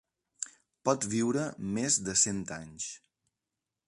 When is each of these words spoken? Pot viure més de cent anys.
Pot 0.87 1.05
viure 1.11 1.43
més 1.75 1.99
de 2.07 2.15
cent 2.23 2.41
anys. 2.57 2.89